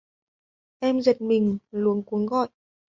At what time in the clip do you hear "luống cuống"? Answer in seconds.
1.71-2.25